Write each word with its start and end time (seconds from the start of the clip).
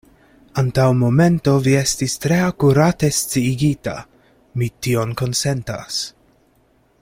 Antaŭ 0.59 0.85
momento 1.01 1.53
vi 1.67 1.75
estis 1.81 2.15
tre 2.23 2.39
akurate 2.45 3.11
sciigita; 3.19 3.95
mi 4.61 4.71
tion 4.87 5.15
konsentas. 5.23 6.03